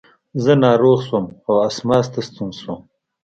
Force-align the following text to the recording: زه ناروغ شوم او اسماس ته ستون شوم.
زه 0.43 0.53
ناروغ 0.63 0.99
شوم 1.07 1.25
او 1.45 1.53
اسماس 1.67 2.05
ته 2.13 2.19
ستون 2.27 2.49
شوم. 2.59 2.79